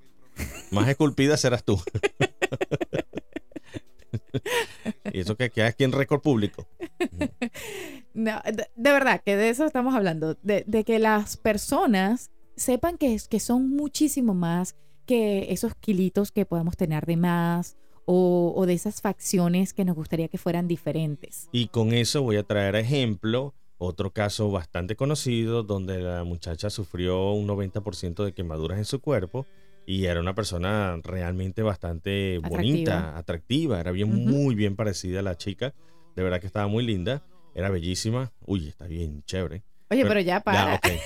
Más 0.72 0.88
esculpida 0.90 1.38
serás 1.38 1.64
tú. 1.64 1.82
y 5.14 5.20
eso 5.22 5.36
que 5.38 5.50
queda 5.50 5.68
aquí 5.68 5.84
en 5.84 5.92
récord 5.92 6.22
público. 6.22 6.68
No, 8.14 8.42
de, 8.44 8.68
de 8.76 8.92
verdad 8.92 9.22
que 9.24 9.38
de 9.38 9.50
eso 9.50 9.66
estamos 9.66 9.96
hablando, 9.96 10.36
de, 10.44 10.64
de 10.68 10.84
que 10.84 11.00
las 11.00 11.38
personas 11.38 12.30
sepan 12.58 12.98
que, 12.98 13.14
es- 13.14 13.28
que 13.28 13.40
son 13.40 13.70
muchísimo 13.70 14.34
más 14.34 14.76
que 15.06 15.52
esos 15.54 15.74
kilitos 15.76 16.32
que 16.32 16.46
podemos 16.46 16.76
tener 16.76 17.06
de 17.06 17.16
más 17.18 17.78
o, 18.06 18.54
o 18.56 18.66
de 18.66 18.74
esas 18.74 19.02
facciones 19.02 19.74
que 19.74 19.86
nos 19.86 19.96
gustaría 19.96 20.28
que 20.28 20.38
fueran 20.38 20.68
diferentes. 20.68 21.48
Y 21.52 21.68
con 21.68 21.94
eso 21.94 22.22
voy 22.22 22.36
a 22.38 22.44
traer 22.44 22.76
ejemplo 22.76 23.54
otro 23.78 24.12
caso 24.12 24.52
bastante 24.52 24.96
conocido 24.96 25.64
donde 25.64 26.00
la 26.02 26.24
muchacha 26.24 26.70
sufrió 26.70 27.32
un 27.32 27.48
90% 27.48 28.24
de 28.26 28.34
quemaduras 28.34 28.78
en 28.78 28.86
su 28.86 29.00
cuerpo 29.00 29.46
y 29.86 30.06
era 30.06 30.20
una 30.20 30.36
persona 30.36 31.00
realmente 31.04 31.62
bastante 31.64 32.40
bonita, 32.40 33.18
atractiva, 33.18 33.80
era 33.80 33.92
bien 33.92 34.10
muy 34.14 34.56
bien 34.56 34.76
parecida 34.76 35.20
a 35.20 35.24
la 35.24 35.36
chica, 35.38 35.74
de 36.16 36.24
verdad 36.24 36.40
que 36.40 36.48
estaba 36.48 36.68
muy 36.68 36.84
linda, 36.86 37.24
era 37.56 37.70
bellísima, 37.70 38.32
uy, 38.46 38.68
está 38.70 38.86
bien 38.88 39.24
chévere. 39.26 39.64
Oye, 39.90 40.02
Pero- 40.04 40.08
pero 40.10 40.20
ya 40.22 40.40
para. 40.40 40.76
Ya. 40.76 40.82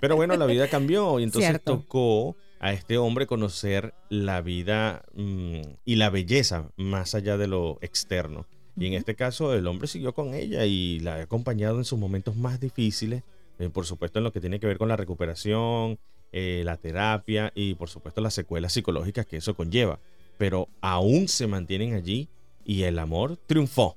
Pero 0.00 0.16
bueno, 0.16 0.36
la 0.36 0.46
vida 0.46 0.66
cambió 0.68 1.20
y 1.20 1.22
entonces 1.22 1.48
Cierto. 1.50 1.78
tocó 1.78 2.36
a 2.58 2.72
este 2.72 2.98
hombre 2.98 3.28
conocer 3.28 3.94
la 4.08 4.40
vida 4.40 5.04
mm, 5.14 5.60
y 5.84 5.94
la 5.94 6.10
belleza 6.10 6.70
más 6.76 7.14
allá 7.14 7.36
de 7.36 7.46
lo 7.46 7.78
externo. 7.82 8.46
Y 8.76 8.86
en 8.86 8.94
este 8.94 9.14
caso 9.14 9.54
el 9.54 9.64
hombre 9.68 9.86
siguió 9.86 10.12
con 10.12 10.34
ella 10.34 10.64
y 10.66 10.98
la 11.00 11.14
ha 11.16 11.22
acompañado 11.22 11.78
en 11.78 11.84
sus 11.84 12.00
momentos 12.00 12.34
más 12.36 12.58
difíciles, 12.58 13.22
eh, 13.60 13.68
por 13.68 13.86
supuesto 13.86 14.18
en 14.18 14.24
lo 14.24 14.32
que 14.32 14.40
tiene 14.40 14.58
que 14.58 14.66
ver 14.66 14.76
con 14.78 14.88
la 14.88 14.96
recuperación, 14.96 16.00
eh, 16.32 16.62
la 16.64 16.76
terapia 16.76 17.52
y 17.54 17.74
por 17.74 17.88
supuesto 17.88 18.20
las 18.20 18.34
secuelas 18.34 18.72
psicológicas 18.72 19.26
que 19.26 19.36
eso 19.36 19.54
conlleva. 19.54 20.00
Pero 20.38 20.68
aún 20.80 21.28
se 21.28 21.46
mantienen 21.46 21.94
allí 21.94 22.28
y 22.64 22.82
el 22.82 22.98
amor 22.98 23.36
triunfó. 23.46 23.96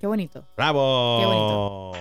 Qué 0.00 0.06
bonito. 0.06 0.44
¡Bravo! 0.56 1.18
Qué 1.20 1.26
bonito. 1.26 1.92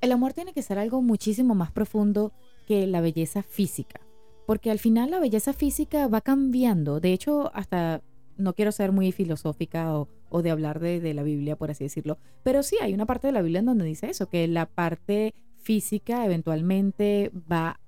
El 0.00 0.12
amor 0.12 0.32
tiene 0.32 0.52
que 0.52 0.62
ser 0.62 0.78
algo 0.78 1.00
muchísimo 1.00 1.54
más 1.54 1.70
profundo 1.70 2.32
que 2.66 2.86
la 2.86 3.00
belleza 3.00 3.42
física, 3.42 4.00
porque 4.46 4.70
al 4.70 4.78
final 4.78 5.10
la 5.10 5.18
belleza 5.18 5.52
física 5.52 6.08
va 6.08 6.20
cambiando. 6.20 7.00
De 7.00 7.12
hecho, 7.12 7.50
hasta 7.54 8.02
no 8.36 8.54
quiero 8.54 8.72
ser 8.72 8.92
muy 8.92 9.12
filosófica 9.12 9.96
o, 9.96 10.08
o 10.28 10.42
de 10.42 10.50
hablar 10.50 10.80
de, 10.80 11.00
de 11.00 11.14
la 11.14 11.22
Biblia, 11.22 11.56
por 11.56 11.70
así 11.70 11.84
decirlo, 11.84 12.18
pero 12.42 12.62
sí 12.62 12.76
hay 12.82 12.92
una 12.92 13.06
parte 13.06 13.28
de 13.28 13.32
la 13.32 13.40
Biblia 13.40 13.60
en 13.60 13.66
donde 13.66 13.84
dice 13.84 14.10
eso, 14.10 14.28
que 14.28 14.46
la 14.46 14.66
parte 14.66 15.34
física 15.64 16.24
eventualmente 16.24 17.32
va, 17.50 17.80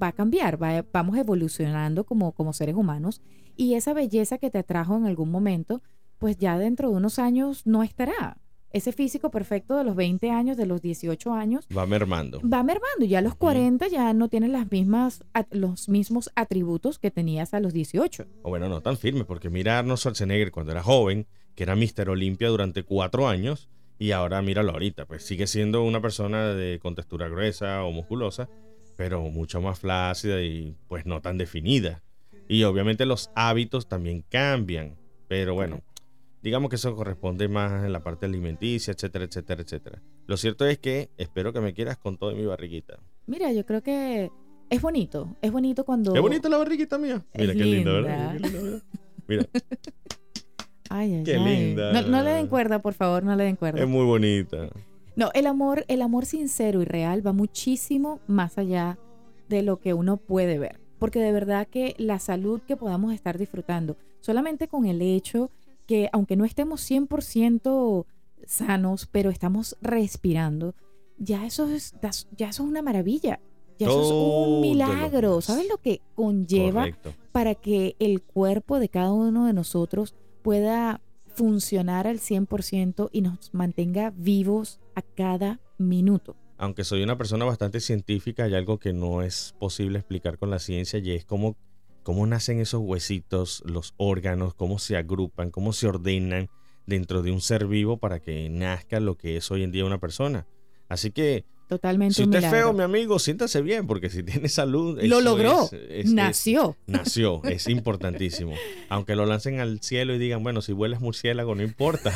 va 0.00 0.08
a 0.08 0.12
cambiar, 0.12 0.60
va- 0.60 0.84
vamos 0.92 1.16
evolucionando 1.16 2.04
como, 2.04 2.32
como 2.32 2.52
seres 2.52 2.74
humanos 2.74 3.20
y 3.56 3.74
esa 3.74 3.92
belleza 3.92 4.38
que 4.38 4.50
te 4.50 4.58
atrajo 4.58 4.96
en 4.96 5.06
algún 5.06 5.30
momento, 5.30 5.82
pues 6.18 6.36
ya 6.38 6.58
dentro 6.58 6.90
de 6.90 6.96
unos 6.96 7.18
años 7.18 7.66
no 7.66 7.82
estará. 7.82 8.38
Ese 8.70 8.92
físico 8.92 9.30
perfecto 9.30 9.76
de 9.76 9.84
los 9.84 9.96
20 9.96 10.30
años, 10.30 10.56
de 10.58 10.66
los 10.66 10.82
18 10.82 11.32
años, 11.32 11.66
Va 11.76 11.86
mermando. 11.86 12.38
va 12.40 12.62
mermando. 12.62 13.06
Ya 13.06 13.20
a 13.20 13.22
los 13.22 13.32
Ujú. 13.32 13.38
40 13.40 13.88
ya 13.88 14.12
no 14.12 14.28
tienes 14.28 14.50
las 14.50 14.70
mismas, 14.70 15.24
los 15.52 15.88
mismos 15.88 16.30
atributos 16.34 16.98
que 16.98 17.10
tenías 17.10 17.54
a 17.54 17.60
los 17.60 17.72
18. 17.72 18.26
O 18.42 18.50
bueno, 18.50 18.68
no 18.68 18.82
tan 18.82 18.98
firme, 18.98 19.24
porque 19.24 19.48
mira 19.48 19.78
Arnold 19.78 19.98
Schwarzenegger 19.98 20.50
cuando 20.52 20.72
era 20.72 20.82
joven, 20.82 21.26
que 21.54 21.62
era 21.62 21.76
Mister 21.76 22.10
Olimpia 22.10 22.48
durante 22.48 22.82
cuatro 22.82 23.26
años, 23.26 23.70
y 23.98 24.12
ahora 24.12 24.40
míralo 24.42 24.72
ahorita, 24.72 25.06
pues 25.06 25.24
sigue 25.24 25.46
siendo 25.46 25.82
una 25.82 26.00
persona 26.00 26.54
de, 26.54 26.78
con 26.80 26.94
textura 26.94 27.28
gruesa 27.28 27.82
o 27.84 27.90
musculosa, 27.90 28.48
pero 28.96 29.22
mucho 29.22 29.60
más 29.60 29.80
flácida 29.80 30.40
y 30.42 30.76
pues 30.88 31.06
no 31.06 31.20
tan 31.20 31.38
definida. 31.38 32.02
Y 32.48 32.62
obviamente 32.64 33.06
los 33.06 33.30
hábitos 33.34 33.88
también 33.88 34.24
cambian, 34.28 34.96
pero 35.26 35.54
bueno, 35.54 35.82
digamos 36.42 36.70
que 36.70 36.76
eso 36.76 36.94
corresponde 36.94 37.48
más 37.48 37.84
en 37.84 37.92
la 37.92 38.02
parte 38.02 38.26
alimenticia, 38.26 38.92
etcétera, 38.92 39.24
etcétera, 39.24 39.62
etcétera. 39.62 40.02
Lo 40.26 40.36
cierto 40.36 40.64
es 40.66 40.78
que 40.78 41.10
espero 41.16 41.52
que 41.52 41.60
me 41.60 41.74
quieras 41.74 41.98
con 41.98 42.16
todo 42.16 42.34
mi 42.34 42.46
barriguita. 42.46 42.98
Mira, 43.26 43.52
yo 43.52 43.66
creo 43.66 43.82
que 43.82 44.30
es 44.70 44.80
bonito. 44.80 45.36
Es 45.42 45.50
bonito 45.50 45.84
cuando... 45.84 46.12
Qué 46.12 46.20
bonita 46.20 46.48
la 46.48 46.58
barriguita 46.58 46.98
mía. 46.98 47.24
Es 47.32 47.40
Mira 47.40 47.52
qué 47.52 47.64
linda, 47.64 47.92
¿verdad? 47.92 48.32
linda. 48.32 48.48
Qué 48.48 48.48
linda, 48.48 48.62
¿verdad? 48.62 48.82
Mira, 49.26 49.46
Ay, 50.90 51.14
ay, 51.14 51.24
Qué 51.24 51.36
ay. 51.36 51.44
linda. 51.66 51.92
No, 51.92 52.02
no 52.08 52.22
le 52.22 52.30
den 52.30 52.46
cuerda, 52.46 52.80
por 52.80 52.94
favor, 52.94 53.22
no 53.24 53.34
le 53.36 53.44
den 53.44 53.56
cuerda. 53.56 53.80
es 53.82 53.88
muy 53.88 54.04
bonita. 54.04 54.68
No, 55.16 55.30
el 55.34 55.46
amor, 55.46 55.84
el 55.88 56.02
amor 56.02 56.26
sincero 56.26 56.80
y 56.80 56.84
real 56.84 57.26
va 57.26 57.32
muchísimo 57.32 58.20
más 58.26 58.56
allá 58.58 58.98
de 59.48 59.62
lo 59.62 59.78
que 59.80 59.92
uno 59.94 60.16
puede 60.16 60.58
ver. 60.58 60.80
Porque 60.98 61.18
de 61.20 61.32
verdad 61.32 61.66
que 61.68 61.94
la 61.98 62.18
salud 62.18 62.60
que 62.66 62.76
podamos 62.76 63.12
estar 63.12 63.38
disfrutando, 63.38 63.96
solamente 64.20 64.68
con 64.68 64.86
el 64.86 65.02
hecho 65.02 65.50
que 65.86 66.08
aunque 66.12 66.36
no 66.36 66.44
estemos 66.44 66.88
100% 66.88 68.04
sanos, 68.46 69.06
pero 69.10 69.30
estamos 69.30 69.76
respirando, 69.80 70.74
ya 71.18 71.46
eso 71.46 71.68
es, 71.68 71.94
ya 72.36 72.48
eso 72.48 72.62
es 72.62 72.68
una 72.68 72.82
maravilla. 72.82 73.40
Ya 73.78 73.86
eso 73.86 74.02
es 74.02 74.10
un 74.10 74.60
milagro. 74.60 75.40
¿Sabes 75.40 75.68
lo 75.68 75.78
que 75.78 76.00
conlleva 76.16 76.80
Correcto. 76.82 77.14
para 77.30 77.54
que 77.54 77.94
el 78.00 78.22
cuerpo 78.22 78.80
de 78.80 78.88
cada 78.88 79.12
uno 79.12 79.46
de 79.46 79.52
nosotros 79.52 80.14
pueda 80.42 81.00
funcionar 81.26 82.06
al 82.06 82.18
100% 82.18 83.10
y 83.12 83.20
nos 83.20 83.54
mantenga 83.54 84.10
vivos 84.10 84.80
a 84.94 85.02
cada 85.02 85.60
minuto. 85.78 86.36
Aunque 86.56 86.82
soy 86.82 87.02
una 87.02 87.16
persona 87.16 87.44
bastante 87.44 87.78
científica, 87.78 88.44
hay 88.44 88.54
algo 88.54 88.78
que 88.78 88.92
no 88.92 89.22
es 89.22 89.54
posible 89.60 90.00
explicar 90.00 90.38
con 90.38 90.50
la 90.50 90.58
ciencia 90.58 90.98
y 90.98 91.12
es 91.12 91.24
cómo, 91.24 91.56
cómo 92.02 92.26
nacen 92.26 92.58
esos 92.58 92.80
huesitos, 92.80 93.62
los 93.64 93.94
órganos, 93.96 94.54
cómo 94.54 94.80
se 94.80 94.96
agrupan, 94.96 95.52
cómo 95.52 95.72
se 95.72 95.86
ordenan 95.86 96.48
dentro 96.86 97.22
de 97.22 97.30
un 97.30 97.40
ser 97.40 97.68
vivo 97.68 97.98
para 97.98 98.18
que 98.18 98.48
nazca 98.48 98.98
lo 98.98 99.16
que 99.16 99.36
es 99.36 99.50
hoy 99.52 99.62
en 99.62 99.70
día 99.70 99.84
una 99.84 100.00
persona. 100.00 100.48
Así 100.88 101.12
que 101.12 101.44
Totalmente 101.68 102.14
si 102.14 102.22
usted 102.22 102.42
es 102.42 102.50
feo, 102.50 102.72
mi 102.72 102.82
amigo, 102.82 103.18
siéntase 103.18 103.60
bien, 103.62 103.86
porque 103.86 104.08
si 104.10 104.22
tiene 104.22 104.48
salud... 104.48 104.98
Lo 105.02 105.20
logró. 105.20 105.64
es- 105.64 105.72
es- 105.74 105.80
es- 106.06 106.12
Nació. 106.12 106.76
nació, 106.86 107.42
es 107.44 107.68
importantísimo. 107.68 108.54
Aunque 108.88 109.14
lo 109.14 109.26
lancen 109.26 109.60
al 109.60 109.80
cielo 109.82 110.14
y 110.14 110.18
digan, 110.18 110.42
bueno, 110.42 110.62
si 110.62 110.72
vuelas 110.72 111.00
murciélago, 111.00 111.54
no 111.54 111.62
importa. 111.62 112.12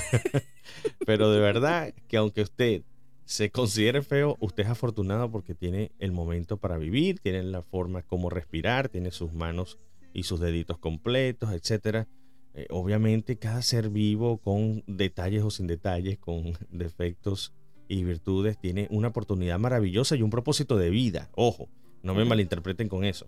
Pero 1.06 1.30
de 1.30 1.40
verdad 1.40 1.92
que 2.08 2.16
aunque 2.16 2.42
usted 2.42 2.82
se 3.24 3.50
considere 3.50 4.02
feo, 4.02 4.36
usted 4.40 4.64
es 4.64 4.68
afortunado 4.70 5.30
porque 5.30 5.54
tiene 5.54 5.92
el 5.98 6.12
momento 6.12 6.56
para 6.56 6.78
vivir, 6.78 7.20
tiene 7.20 7.42
la 7.42 7.62
forma 7.62 8.02
como 8.02 8.30
respirar, 8.30 8.88
tiene 8.88 9.10
sus 9.10 9.32
manos 9.32 9.78
y 10.12 10.24
sus 10.24 10.40
deditos 10.40 10.78
completos, 10.78 11.52
etcétera. 11.52 12.08
Eh, 12.54 12.66
obviamente 12.70 13.36
cada 13.38 13.62
ser 13.62 13.88
vivo 13.88 14.38
con 14.38 14.82
detalles 14.86 15.42
o 15.42 15.50
sin 15.50 15.66
detalles, 15.66 16.18
con 16.18 16.52
defectos 16.70 17.52
y 17.92 18.04
virtudes, 18.04 18.58
tiene 18.58 18.88
una 18.90 19.08
oportunidad 19.08 19.58
maravillosa 19.58 20.16
y 20.16 20.22
un 20.22 20.30
propósito 20.30 20.76
de 20.78 20.90
vida. 20.90 21.28
Ojo, 21.34 21.68
no 22.02 22.14
me 22.14 22.24
malinterpreten 22.24 22.88
con 22.88 23.04
eso. 23.04 23.26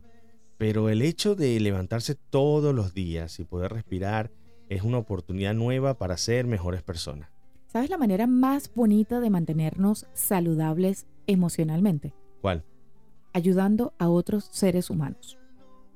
Pero 0.57 0.89
el 0.89 1.03
hecho 1.03 1.35
de 1.35 1.61
levantarse 1.61 2.15
todos 2.15 2.75
los 2.75 2.95
días 2.95 3.39
y 3.41 3.45
poder 3.45 3.73
respirar 3.73 4.31
es 4.69 4.83
una 4.83 4.99
oportunidad 4.99 5.53
nueva 5.53 5.99
para 5.99 6.17
ser 6.17 6.47
mejores 6.47 6.83
personas. 6.83 7.31
¿Sabes 7.67 7.91
la 7.91 7.99
manera 7.99 8.27
más 8.27 8.73
bonita 8.75 9.21
de 9.21 9.31
mantenernos 9.31 10.07
saludables 10.15 11.07
emocionalmente? 11.27 12.15
¿Cuál? 12.41 12.65
Ayudando 13.33 13.93
a 13.99 14.09
otros 14.09 14.49
seres 14.51 14.89
humanos. 14.89 15.39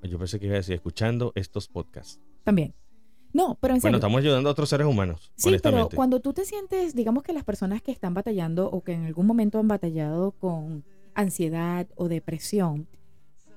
Yo 0.02 0.18
pensé 0.18 0.38
que 0.38 0.46
iba 0.46 0.54
a 0.54 0.58
decir 0.58 0.74
escuchando 0.74 1.32
estos 1.36 1.68
podcasts. 1.68 2.20
También. 2.44 2.74
No, 3.32 3.56
pero 3.60 3.74
en 3.74 3.80
Bueno, 3.80 3.96
serio. 3.96 3.96
estamos 3.98 4.18
ayudando 4.20 4.48
a 4.48 4.52
otros 4.52 4.68
seres 4.68 4.86
humanos, 4.86 5.30
Sí, 5.36 5.54
pero 5.62 5.88
cuando 5.94 6.20
tú 6.20 6.32
te 6.32 6.44
sientes, 6.44 6.94
digamos 6.94 7.22
que 7.22 7.32
las 7.32 7.44
personas 7.44 7.82
que 7.82 7.92
están 7.92 8.14
batallando 8.14 8.70
o 8.70 8.82
que 8.82 8.92
en 8.92 9.04
algún 9.04 9.26
momento 9.26 9.58
han 9.58 9.68
batallado 9.68 10.32
con 10.32 10.84
ansiedad 11.14 11.86
o 11.96 12.08
depresión, 12.08 12.86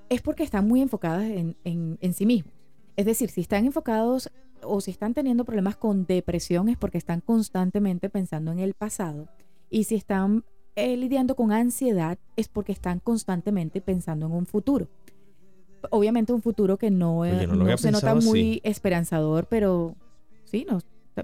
es 0.10 0.22
porque 0.22 0.44
están 0.44 0.68
muy 0.68 0.82
enfocadas 0.82 1.24
en, 1.24 1.56
en- 1.64 1.98
en 2.02 2.14
sí 2.14 2.26
mismos. 2.26 2.54
Es 2.98 3.06
decir, 3.06 3.30
si 3.30 3.42
están 3.42 3.66
enfocados 3.66 4.30
o 4.64 4.82
si 4.82 4.92
están 4.92 5.14
teniendo 5.14 5.46
problemas 5.46 5.78
con 5.78 6.06
depresión 6.06 6.68
es 6.70 6.78
porque 6.78 6.98
están 6.98 7.22
constantemente 7.22 8.10
pensando 8.10 8.52
en 8.52 8.60
el 8.60 8.74
pasado. 8.74 9.30
Y 9.70 9.86
si 9.86 9.96
están 9.96 10.44
eh, 10.76 10.98
lidiando 10.98 11.36
con 11.36 11.52
ansiedad 11.54 12.18
es 12.36 12.48
porque 12.50 12.72
están 12.74 13.00
constantemente 13.00 13.80
pensando 13.82 14.26
en 14.26 14.34
un 14.34 14.46
futuro. 14.46 14.88
Obviamente 15.90 16.34
un 16.34 16.42
futuro 16.42 16.78
que 16.78 16.92
no, 16.92 17.26
eh, 17.26 17.36
Oye, 17.36 17.48
no 17.48 17.56
lo 17.56 17.66
no 17.66 17.78
se 17.78 17.92
nota 17.92 18.16
muy 18.16 18.62
esperanzador, 18.64 19.48
pero 19.48 19.96
sí, 20.46 20.66
no, 20.70 20.80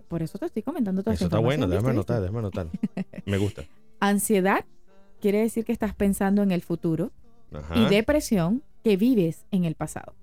por 0.08 0.22
eso 0.22 0.38
te 0.38 0.46
estoy 0.46 0.64
comentando 0.64 1.04
toda 1.04 1.14
Eso 1.14 1.26
está 1.26 1.40
bueno, 1.40 1.68
déjame 1.68 1.92
anotar, 1.92 2.22
déjame 2.22 2.40
anotar. 2.40 2.68
Me 3.26 3.38
gusta. 3.38 3.64
Ansiedad 4.00 4.66
quiere 5.22 5.42
decir 5.42 5.66
que 5.66 5.72
estás 5.72 5.96
pensando 5.96 6.44
en 6.44 6.52
el 6.52 6.62
futuro 6.62 7.12
Ajá. 7.52 7.78
y 7.78 7.86
depresión 7.86 8.64
que 8.84 8.98
vives 8.98 9.46
en 9.52 9.66
el 9.66 9.76
pasado. 9.76 10.14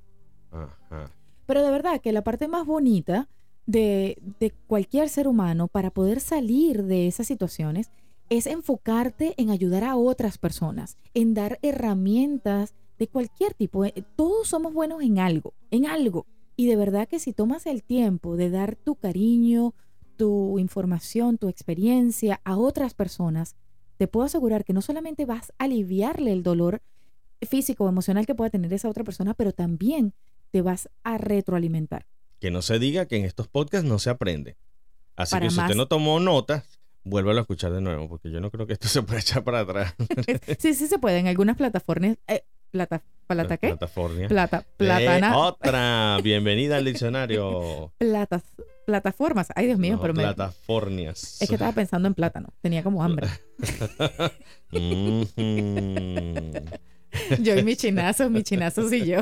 Ajá. 0.52 1.10
Pero 1.46 1.62
de 1.62 1.70
verdad 1.70 2.00
que 2.00 2.12
la 2.12 2.22
parte 2.22 2.48
más 2.48 2.66
bonita 2.66 3.28
de, 3.66 4.18
de 4.40 4.52
cualquier 4.66 5.08
ser 5.08 5.28
humano 5.28 5.68
para 5.68 5.90
poder 5.90 6.20
salir 6.20 6.84
de 6.84 7.06
esas 7.06 7.26
situaciones 7.26 7.90
es 8.30 8.46
enfocarte 8.46 9.34
en 9.36 9.50
ayudar 9.50 9.84
a 9.84 9.96
otras 9.96 10.38
personas, 10.38 10.96
en 11.12 11.34
dar 11.34 11.58
herramientas 11.62 12.74
de 12.98 13.08
cualquier 13.08 13.54
tipo. 13.54 13.84
Eh, 13.84 14.04
Todos 14.16 14.48
somos 14.48 14.72
buenos 14.72 15.02
en 15.02 15.18
algo, 15.18 15.54
en 15.70 15.86
algo. 15.86 16.26
Y 16.56 16.66
de 16.66 16.76
verdad 16.76 17.08
que 17.08 17.18
si 17.18 17.32
tomas 17.32 17.66
el 17.66 17.82
tiempo 17.82 18.36
de 18.36 18.50
dar 18.50 18.76
tu 18.76 18.94
cariño, 18.94 19.74
tu 20.16 20.58
información, 20.58 21.38
tu 21.38 21.48
experiencia 21.48 22.40
a 22.44 22.56
otras 22.56 22.94
personas, 22.94 23.56
te 23.96 24.06
puedo 24.06 24.26
asegurar 24.26 24.64
que 24.64 24.72
no 24.72 24.82
solamente 24.82 25.24
vas 25.24 25.52
a 25.58 25.64
aliviarle 25.64 26.32
el 26.32 26.42
dolor 26.42 26.82
físico 27.42 27.84
o 27.84 27.88
emocional 27.88 28.26
que 28.26 28.34
pueda 28.34 28.50
tener 28.50 28.72
esa 28.72 28.88
otra 28.88 29.04
persona, 29.04 29.34
pero 29.34 29.52
también 29.52 30.14
te 30.50 30.62
vas 30.62 30.88
a 31.02 31.18
retroalimentar. 31.18 32.06
Que 32.40 32.50
no 32.50 32.62
se 32.62 32.78
diga 32.78 33.06
que 33.06 33.16
en 33.16 33.24
estos 33.24 33.48
podcasts 33.48 33.88
no 33.88 33.98
se 33.98 34.10
aprende. 34.10 34.56
Así 35.16 35.32
Para 35.32 35.46
que 35.46 35.50
si 35.50 35.60
usted 35.60 35.74
no 35.74 35.88
tomó 35.88 36.20
notas, 36.20 36.80
vuélvalo 37.04 37.38
a 37.38 37.42
escuchar 37.42 37.72
de 37.72 37.80
nuevo, 37.80 38.08
porque 38.08 38.30
yo 38.30 38.40
no 38.40 38.50
creo 38.50 38.66
que 38.66 38.72
esto 38.74 38.88
se 38.88 39.02
pueda 39.02 39.20
echar 39.20 39.44
para 39.44 39.60
atrás. 39.60 39.94
Sí, 40.58 40.74
sí 40.74 40.86
se 40.86 40.98
puede. 40.98 41.18
En 41.18 41.26
algunas 41.26 41.56
plataformas. 41.56 42.16
Eh, 42.26 42.44
plata, 42.74 43.04
¿Plata 43.28 43.56
qué? 43.56 43.68
Platafornia. 43.68 44.26
Plata, 44.28 44.64
Eh, 44.68 44.72
platana, 44.78 45.38
otra. 45.38 46.18
Bienvenida 46.24 46.76
al 46.78 46.84
diccionario. 46.84 47.92
platas, 47.98 48.42
plataformas. 48.84 49.46
Ay, 49.54 49.66
Dios 49.66 49.78
mío, 49.78 49.94
No, 49.94 50.00
pero 50.02 50.12
me, 50.12 50.24
Platafornias. 50.24 51.40
es 51.40 51.48
que 51.48 51.54
estaba 51.54 51.70
pensando 51.70 52.08
en 52.08 52.14
plátano. 52.14 52.48
Tenía 52.62 52.82
como 52.82 53.04
hambre. 53.04 53.28
Yo 57.40 57.56
y 57.56 57.62
mis 57.62 57.78
chinazos, 57.78 58.28
mis 58.28 58.42
chinazos 58.42 58.92
y 58.92 59.06
yo. 59.06 59.20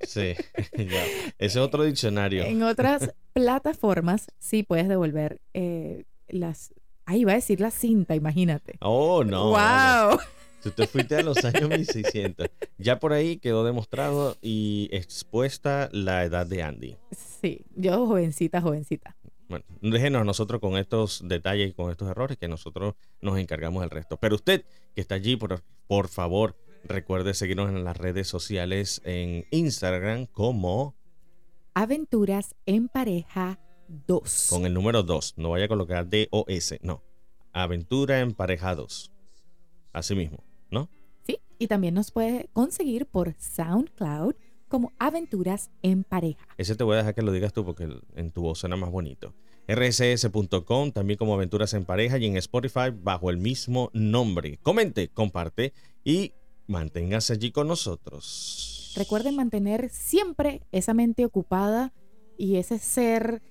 Sí, 0.00 0.34
ya. 0.76 1.04
Ese 1.38 1.38
es 1.38 1.56
otro 1.58 1.84
diccionario. 1.84 2.42
En 2.42 2.64
otras 2.64 3.14
plataformas 3.32 4.26
sí 4.40 4.64
puedes 4.64 4.88
devolver 4.88 5.40
eh, 5.54 6.06
las. 6.26 6.74
Ahí 7.06 7.20
iba 7.20 7.30
a 7.32 7.36
decir 7.36 7.60
la 7.60 7.70
cinta, 7.70 8.16
imagínate. 8.16 8.78
Oh, 8.80 9.22
no. 9.22 9.50
¡Wow! 9.50 10.18
Si 10.62 10.68
usted 10.68 10.88
fuiste 10.88 11.16
a 11.16 11.22
los 11.22 11.44
años 11.44 11.68
1600, 11.68 12.48
ya 12.78 13.00
por 13.00 13.12
ahí 13.12 13.38
quedó 13.38 13.64
demostrado 13.64 14.36
y 14.40 14.88
expuesta 14.92 15.88
la 15.92 16.24
edad 16.24 16.46
de 16.46 16.62
Andy. 16.62 16.96
Sí, 17.10 17.64
yo 17.74 18.06
jovencita, 18.06 18.60
jovencita. 18.60 19.16
Bueno, 19.48 19.64
déjenos 19.80 20.24
nosotros 20.24 20.60
con 20.60 20.78
estos 20.78 21.26
detalles 21.26 21.70
y 21.70 21.72
con 21.72 21.90
estos 21.90 22.08
errores 22.08 22.38
que 22.38 22.46
nosotros 22.46 22.94
nos 23.20 23.38
encargamos 23.38 23.80
del 23.82 23.90
resto. 23.90 24.16
Pero 24.18 24.36
usted 24.36 24.64
que 24.94 25.00
está 25.00 25.16
allí, 25.16 25.36
por, 25.36 25.62
por 25.88 26.08
favor, 26.08 26.56
recuerde 26.84 27.34
seguirnos 27.34 27.68
en 27.68 27.82
las 27.82 27.96
redes 27.96 28.28
sociales 28.28 29.02
en 29.04 29.44
Instagram 29.50 30.26
como 30.26 30.94
Aventuras 31.74 32.54
en 32.66 32.88
pareja 32.88 33.58
2. 34.06 34.46
con 34.48 34.64
el 34.64 34.74
número 34.74 35.02
2. 35.02 35.34
No 35.38 35.50
vaya 35.50 35.64
a 35.64 35.68
colocar 35.68 36.08
DOS, 36.08 36.74
no. 36.82 37.02
Aventura 37.52 38.20
Emparejados. 38.20 39.10
Así 39.92 40.14
mismo. 40.14 40.44
Sí, 41.26 41.38
y 41.58 41.68
también 41.68 41.94
nos 41.94 42.10
puede 42.10 42.48
conseguir 42.52 43.06
por 43.06 43.34
SoundCloud 43.38 44.34
como 44.68 44.92
Aventuras 44.98 45.70
en 45.82 46.02
Pareja. 46.02 46.48
Ese 46.56 46.74
te 46.74 46.82
voy 46.82 46.94
a 46.94 46.98
dejar 46.98 47.14
que 47.14 47.20
lo 47.20 47.30
digas 47.30 47.52
tú 47.52 47.64
porque 47.64 47.88
en 48.14 48.30
tu 48.30 48.40
voz 48.40 48.58
suena 48.58 48.74
más 48.74 48.90
bonito. 48.90 49.34
rcs.com, 49.68 50.92
también 50.92 51.18
como 51.18 51.34
Aventuras 51.34 51.74
en 51.74 51.84
Pareja 51.84 52.16
y 52.16 52.24
en 52.24 52.38
Spotify 52.38 52.90
bajo 52.90 53.28
el 53.28 53.36
mismo 53.36 53.90
nombre. 53.92 54.58
Comente, 54.62 55.08
comparte 55.08 55.74
y 56.04 56.32
manténgase 56.68 57.34
allí 57.34 57.52
con 57.52 57.68
nosotros. 57.68 58.94
Recuerden 58.96 59.36
mantener 59.36 59.90
siempre 59.90 60.62
esa 60.72 60.94
mente 60.94 61.26
ocupada 61.26 61.92
y 62.38 62.56
ese 62.56 62.78
ser 62.78 63.42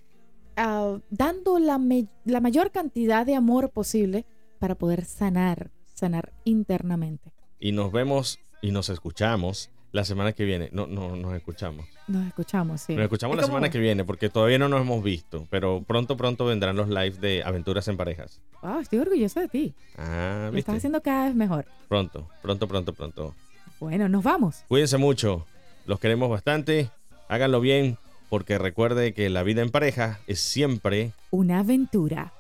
ah, 0.58 1.00
dando 1.12 1.60
la, 1.60 1.80
la 2.26 2.42
mayor 2.42 2.72
cantidad 2.72 3.28
de 3.28 3.36
amor 3.36 3.70
posible 3.70 4.26
para 4.60 4.76
poder 4.76 5.06
sanar, 5.06 5.72
sanar 5.94 6.34
internamente. 6.46 7.32
Y 7.62 7.72
nos 7.72 7.92
vemos 7.94 8.40
y 8.62 8.72
nos 8.72 8.90
escuchamos 8.90 9.70
la 9.94 10.04
semana 10.04 10.34
que 10.34 10.44
viene. 10.46 10.70
No, 10.74 10.88
no, 10.88 11.16
nos 11.16 11.34
escuchamos. 11.36 11.86
Nos 12.08 12.28
escuchamos, 12.28 12.82
sí. 12.82 12.96
Nos 12.96 13.04
escuchamos 13.04 13.36
Es 13.36 13.38
la 13.38 13.42
como- 13.44 13.58
semana 13.58 13.70
que 13.72 13.78
viene 13.80 14.04
porque 14.04 14.30
todavía 14.30 14.58
no 14.58 14.68
nos 14.68 14.82
hemos 14.82 15.04
visto, 15.04 15.48
pero 15.50 15.84
pronto, 15.88 16.18
pronto 16.18 16.46
vendrán 16.46 16.76
los 16.76 16.90
live 16.90 17.12
de 17.20 17.44
Aventuras 17.44 17.88
en 17.88 17.98
Parejas. 17.98 18.42
Wow, 18.62 18.80
estoy 18.80 19.00
orgullosa 19.00 19.42
de 19.42 19.48
ti. 19.48 19.74
Ah, 19.98 20.46
Lo 20.48 20.52
¿viste? 20.52 20.60
estás 20.60 20.76
haciendo 20.78 21.02
cada 21.02 21.26
vez 21.28 21.36
mejor. 21.36 21.66
Pronto, 21.88 22.28
pronto, 22.42 22.68
pronto, 22.68 22.94
pronto. 22.94 23.36
Bueno, 23.80 24.10
nos 24.10 24.24
vamos. 24.24 24.64
Cuídense 24.68 24.98
mucho, 24.98 25.46
los 25.86 26.00
queremos 26.00 26.30
bastante, 26.30 26.90
háganlo 27.30 27.60
bien, 27.62 27.98
porque 28.30 28.58
recuerde 28.58 29.14
que 29.14 29.30
la 29.30 29.44
vida 29.44 29.62
en 29.62 29.70
pareja 29.72 30.20
es 30.28 30.40
siempre... 30.40 31.12
Una 31.32 31.60
aventura. 31.60 32.32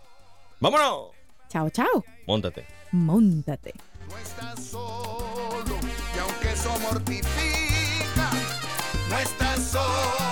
¡Vámonos! 0.59 1.09
Chao, 1.49 1.69
chao. 1.69 2.05
Móntate. 2.27 2.65
Móntate. 2.91 3.73
No 4.09 4.17
estás 4.17 4.63
solo 4.63 5.00
eso 6.61 6.79
mortifica, 6.79 8.29
no 9.09 9.17
estás 9.17 9.71
solo. 9.71 10.30